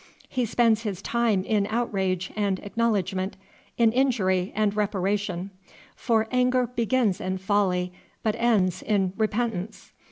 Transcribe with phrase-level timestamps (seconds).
[0.27, 3.37] He spends his time in outrage and acknowledgment,
[3.77, 5.51] in injury and reparation;
[5.95, 7.93] for anger begins in folly,
[8.23, 9.91] but ends in repentance.